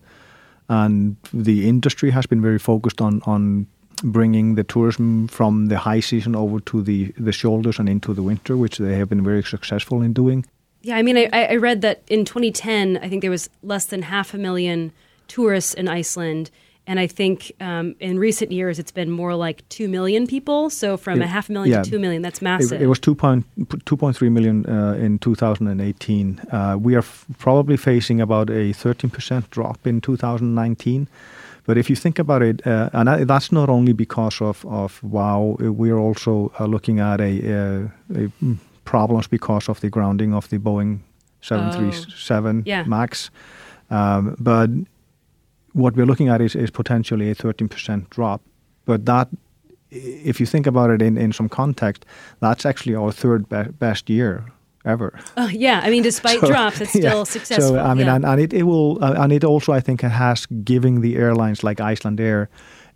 [0.68, 3.66] and the industry has been very focused on, on
[4.02, 8.22] bringing the tourism from the high season over to the, the shoulders and into the
[8.22, 10.44] winter, which they have been very successful in doing.
[10.82, 14.02] Yeah, I mean, I, I read that in 2010, I think there was less than
[14.02, 14.92] half a million
[15.26, 16.50] tourists in Iceland.
[16.88, 20.70] And I think um, in recent years, it's been more like 2 million people.
[20.70, 21.82] So from It- a half a million yeah.
[21.82, 22.80] to 2 million, that's massive.
[22.82, 26.40] it was 2.3 million uh, in 2018.
[26.50, 31.06] Uh, we are f- probably facing about a 13% drop in 2019.
[31.66, 34.98] But if you think about it, uh, and I, that's not only because of, of
[35.02, 40.32] WoW, we're also uh, looking at a, uh, a mm, problems because of the grounding
[40.34, 41.00] of the Boeing
[41.42, 42.84] 737 Yeah.
[42.84, 43.30] MAX.
[43.90, 44.70] Um, but
[45.72, 48.40] what we're looking at is, is potentially a 13% drop.
[48.84, 49.28] But that,
[49.90, 52.04] if you think about it in, in some context,
[52.40, 54.46] that's actually our third be- best year
[54.84, 55.18] ever.
[55.36, 57.10] Oh, yeah, I mean, despite So, drops, it's yeah.
[57.10, 57.68] still successful.
[57.68, 58.16] So I mean, yeah.
[58.16, 61.62] and, and it, it will, uh, and it also I think has given the airlines
[61.62, 62.46] like Icelandair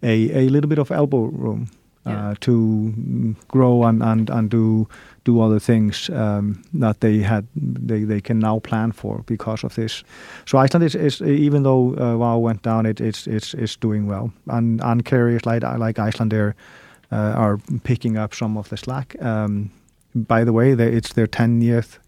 [0.02, 1.68] a, a little bit of elbow room
[2.06, 2.30] Yeah.
[2.30, 4.88] uh, to grow and, and, and do
[5.24, 9.74] do other things um, that they had they, they can now plan for because of
[9.74, 10.04] this.
[10.46, 14.06] So Iceland is, is even though uh, WoW went down, it, it's it's it's doing
[14.08, 16.54] well, and and carriers like like Icelandair
[17.12, 19.14] uh, are picking up some of the slack.
[19.22, 19.70] Um,
[20.14, 21.98] by the way, they, it's their 10th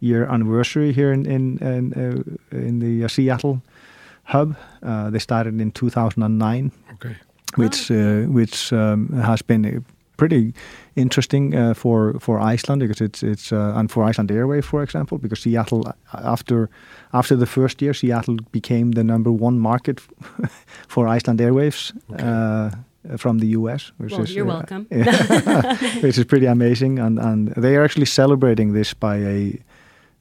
[0.00, 3.60] year anniversary here in in in, uh, in the uh, Seattle
[4.24, 4.54] hub.
[4.82, 7.16] Uh, they started in 2009, Okay.
[7.56, 9.84] which uh, which um, has been
[10.20, 10.52] pretty
[10.94, 15.18] interesting uh, for for Iceland because it's it's uh, and for Iceland Airwaves, for example,
[15.18, 16.68] because Seattle uh, after
[17.12, 20.00] after the first year, Seattle became the number one market
[20.88, 21.92] for Iceland Airwaves.
[22.12, 22.24] Okay.
[22.24, 22.70] Uh,
[23.16, 24.86] from the U.S., which Well, is you're uh, welcome.
[26.02, 26.98] which is pretty amazing.
[26.98, 29.58] And, and they are actually celebrating this by a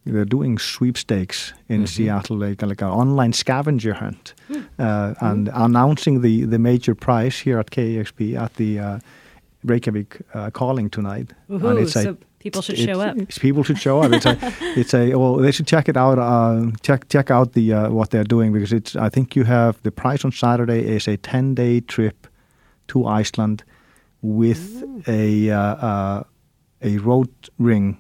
[0.06, 1.88] they're doing sweepstakes in Mhm.
[1.88, 4.62] Seattle, like like an online scavenger hunt, Hmm.
[4.80, 9.00] uh, and announcing the the major prize here at KEXP at the uh,
[9.64, 11.34] Reykjavik uh, calling tonight.
[11.50, 13.16] Woohoo, and it's a people should it's- show up.
[13.18, 14.12] it's- People should show up.
[14.14, 14.38] It's a,
[14.80, 15.16] it's a.
[15.16, 16.18] Well, they should check it out.
[16.20, 18.96] Uh, check check out the uh, what they're doing because it's.
[18.96, 22.28] I think you have the price on Saturday is a ten day trip
[22.88, 23.64] to Iceland
[24.22, 26.24] with a uh, uh,
[26.82, 27.98] a road ring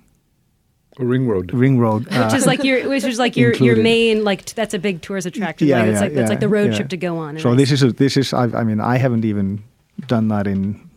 [0.99, 1.53] A ring road.
[1.53, 2.05] ring road.
[2.05, 4.79] Which uh, is like your, which is like your, your main, like t- that's a
[4.79, 5.67] big tourist attraction.
[5.67, 5.89] Yeah, right?
[5.89, 6.77] It's yeah, like that's like the road yeah.
[6.77, 7.37] trip to go on.
[7.39, 8.33] so this is a, this is.
[8.33, 9.63] I, I mean, I haven't even
[10.07, 10.88] done that in.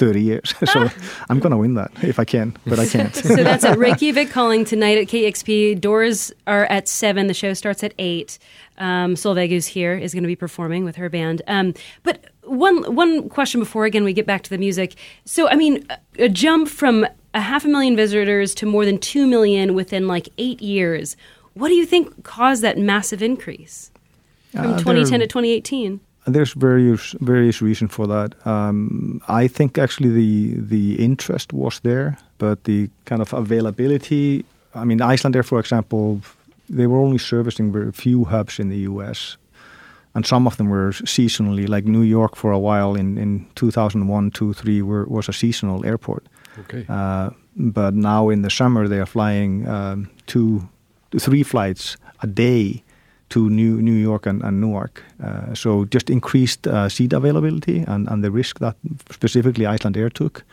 [0.00, 0.54] 30 years.
[0.64, 0.88] so
[1.28, 3.14] I'm going to win that if I can, but I can't.
[3.36, 5.78] so that's at Reykjavik calling tonight at KEXP.
[5.78, 7.26] Doors are at seven.
[7.26, 8.38] The show starts at eight.
[8.78, 11.42] Um, Solveig's here is going to be performing with her band.
[11.46, 14.94] Um, but one one question before again we get back to the music.
[15.26, 18.98] So I mean, a, a jump from a half a million visitors to more than
[18.98, 21.14] two million within like eight years.
[21.52, 23.90] What do you think caused that massive increase
[24.52, 26.00] from Uh, 2010 to 2018?
[26.32, 28.34] There's various various reasons for that.
[28.46, 34.44] Um, I think actually the the interest was there, but the kind of availability.
[34.74, 36.20] I mean, Icelandair, for example,
[36.68, 39.36] they were only servicing very few hubs in the U.S.
[40.14, 44.30] and some of them were seasonally, like New York for a while in, in 2001,
[44.30, 46.24] 2, 3, were, was a seasonal airport.
[46.58, 46.84] Okay.
[46.88, 50.68] Uh, but now in the summer, they are flying um, two,
[51.18, 52.82] three flights a day
[53.30, 55.02] to New New York and, and Newark.
[55.24, 58.74] Uh, so just increased uh, seat availability and, and the risk that
[59.10, 60.44] specifically Icelandair took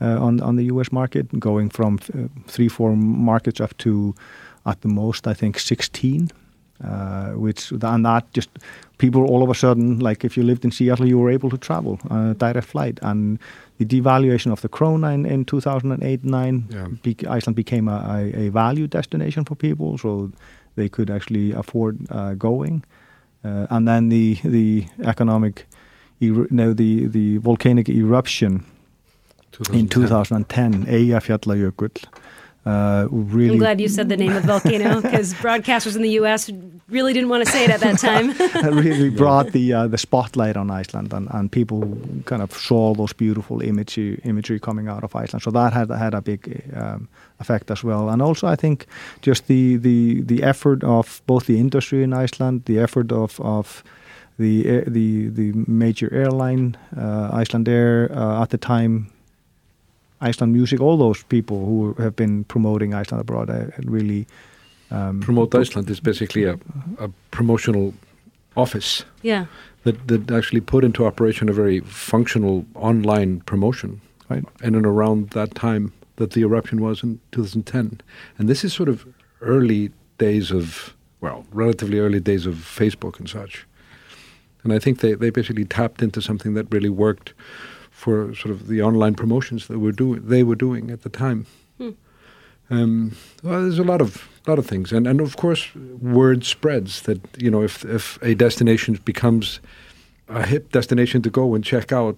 [0.00, 0.90] uh, on on the U.S.
[0.92, 4.14] market, going from uh, three four markets up to
[4.64, 6.28] at the most I think 16.
[6.84, 8.50] Uh, which and that just
[8.98, 11.56] people all of a sudden like if you lived in Seattle you were able to
[11.56, 13.38] travel uh, direct flight and
[13.78, 16.88] the devaluation of the krona in, in 2008 9 Yeah.
[17.02, 18.04] be- Iceland became a,
[18.34, 20.30] a, a value destination for people so
[20.76, 22.82] they could actually afford uh, going.
[23.44, 25.66] Uh, and then the the economic
[26.22, 28.60] er- no the the volcanic eruption
[29.72, 31.90] in 2010 Eyjafjallajökull
[32.66, 36.50] uh, really I'm glad you said the name of volcano because broadcasters in the U.S.
[36.88, 38.32] really didn't want to say it at that time.
[38.76, 43.12] really brought the uh, the spotlight on Iceland, and, and people kind of saw those
[43.12, 45.42] beautiful imagery imagery coming out of Iceland.
[45.42, 47.08] So that had had a big um,
[47.38, 48.08] effect as well.
[48.08, 48.86] And also, I think
[49.22, 53.84] just the the the effort of both the industry in Iceland, the effort of of
[54.38, 59.12] the the the major airline, uh, Icelandair uh, at the time.
[60.20, 64.26] Iceland Music, all those people who have been promoting Iceland abroad, uh, really
[64.90, 66.58] um, Promote Iceland is basically a,
[66.98, 67.94] a promotional
[68.56, 69.46] office yeah.
[69.82, 74.00] that, that actually put into operation a very functional online promotion.
[74.28, 74.44] Right.
[74.62, 78.00] In and around that time that the eruption was in 2010.
[78.38, 79.06] And this is sort of
[79.40, 83.66] early days of, well, relatively early days of Facebook and such.
[84.64, 87.34] And I think they, they basically tapped into something that really worked
[88.06, 91.44] for sort of the online promotions that were do, they were doing at the time.
[91.78, 91.90] Hmm.
[92.70, 97.02] Um, well, there's a lot of lot of things, and and of course, word spreads
[97.02, 99.60] that you know if if a destination becomes
[100.28, 102.16] a hip destination to go and check out,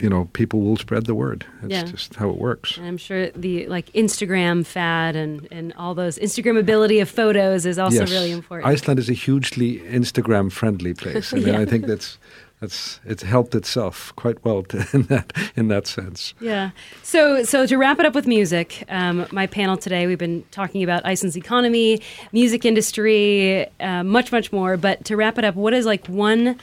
[0.00, 1.44] you know, people will spread the word.
[1.62, 1.84] It's Yeah.
[1.84, 2.76] just how it works.
[2.78, 7.78] And I'm sure the like Instagram fad and, and all those Instagrammability of photos is
[7.78, 8.10] also Yes.
[8.10, 8.66] really important.
[8.74, 11.62] Iceland is a hugely Instagram friendly place, and Yeah.
[11.62, 12.18] I think that's
[12.60, 16.34] that's it's helped itself quite well to, in that in that sense.
[16.40, 16.70] Yeah.
[17.02, 20.82] So, so to wrap it up with music, um, my panel today, we've been talking
[20.82, 22.02] about Iceland's economy,
[22.32, 24.76] music industry, uh, much, much more.
[24.76, 26.58] But to wrap it up, what is like one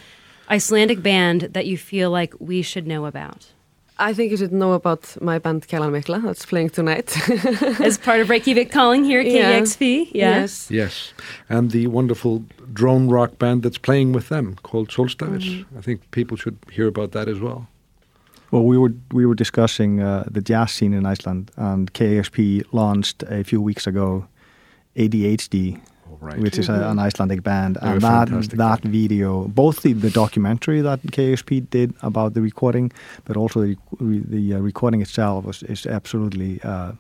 [0.50, 3.48] Icelandic band that you feel like we should know about
[4.00, 7.18] I think you should know about my band Kælan Mikla that's playing tonight.
[7.82, 9.60] as part of Reykjavik Calling here at Yeah.
[9.60, 10.12] KEXP?
[10.14, 10.42] Yeah.
[10.42, 10.70] Yes.
[10.72, 11.14] Yes,
[11.50, 12.44] and the wonderful
[12.74, 15.40] drone rock band that's playing with them called Sólstafir.
[15.42, 15.78] Mm-hmm.
[15.78, 17.68] I think people should hear about that as well.
[18.52, 23.24] Well, we were we were discussing uh, the jazz scene in Iceland, and KEXP launched
[23.24, 24.28] a few weeks ago
[24.96, 25.80] ADHD,
[26.20, 26.40] Right.
[26.40, 28.94] which is a, an Icelandic band, They're and that that band.
[28.94, 32.92] video, both the, the documentary that KEXP did about the recording,
[33.26, 36.60] but also the the uh, recording itself was is absolutely.
[36.64, 36.94] Uh,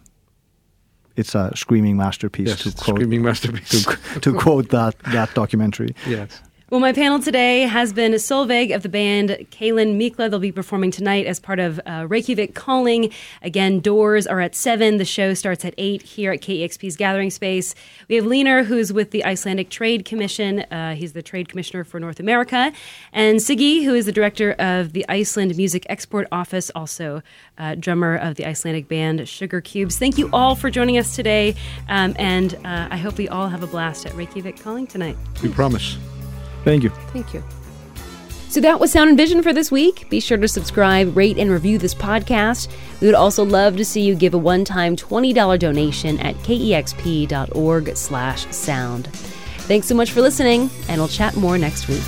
[1.16, 3.86] it's a screaming masterpiece yes, to quote screaming masterpiece.
[3.86, 5.96] to, to quote that that documentary.
[6.08, 6.42] yes.
[6.70, 10.30] Well, my panel today has been Solveig of the band Kælan Mikla.
[10.30, 13.14] They'll be performing tonight as part of uh, Reykjavik Calling.
[13.42, 14.98] Again, doors are at 7.
[14.98, 17.74] The show starts at 8 here at KEXP's Gathering Space.
[18.10, 20.60] We have Hlynur, who's with the Icelandic Trade Commission.
[20.64, 22.74] Uh, he's the Trade Commissioner for North America.
[23.14, 27.22] And Siggy, who is the Director of the Iceland Music Export Office, also
[27.58, 29.98] uh, drummer of the Icelandic band Sugar Cubes.
[29.98, 31.56] Thank you all for joining us today.
[31.88, 35.16] Um, and uh, I hope we all have a blast at Reykjavik Calling tonight.
[35.42, 35.98] We promise.
[36.68, 36.90] Thank you.
[37.14, 37.42] Thank you.
[38.50, 40.10] So that was Sound and Vision for this week.
[40.10, 42.68] Be sure to subscribe, rate, and review this podcast.
[43.00, 48.48] We would also love to see you give a one-time $20 donation at kexp.org slash
[48.54, 49.08] sound.
[49.08, 52.04] Thanks so much for listening, and we'll chat more next week.